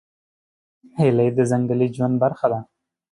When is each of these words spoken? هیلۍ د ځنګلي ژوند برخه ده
هیلۍ 0.97 1.29
د 1.37 1.39
ځنګلي 1.51 1.87
ژوند 1.95 2.15
برخه 2.23 2.47
ده 2.51 2.59